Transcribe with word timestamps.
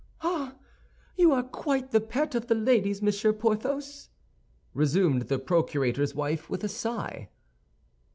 "Ah, 0.23 0.55
you 1.15 1.31
are 1.31 1.43
quite 1.43 1.91
the 1.91 2.01
pet 2.01 2.33
of 2.33 2.47
the 2.47 2.55
ladies, 2.55 3.03
Monsieur 3.03 3.31
Porthos!" 3.31 4.09
resumed 4.73 5.21
the 5.27 5.37
procurator's 5.37 6.15
wife, 6.15 6.49
with 6.49 6.63
a 6.63 6.67
sigh. 6.67 7.29